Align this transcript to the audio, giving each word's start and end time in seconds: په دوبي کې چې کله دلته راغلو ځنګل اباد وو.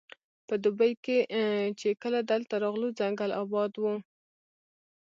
په 0.47 0.53
دوبي 0.63 0.91
کې 1.05 1.17
چې 1.79 1.89
کله 2.01 2.19
دلته 2.31 2.53
راغلو 2.63 2.87
ځنګل 2.99 3.29
اباد 3.41 3.71
وو. 3.81 3.93